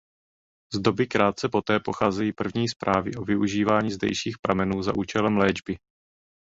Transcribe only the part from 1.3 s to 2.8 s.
poté pocházejí první